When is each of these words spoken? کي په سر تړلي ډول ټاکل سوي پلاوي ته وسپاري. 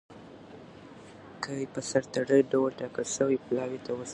کي 1.43 1.57
په 1.73 1.79
سر 1.89 2.03
تړلي 2.13 2.41
ډول 2.51 2.69
ټاکل 2.79 3.05
سوي 3.17 3.37
پلاوي 3.45 3.79
ته 3.85 3.91
وسپاري. 3.93 4.09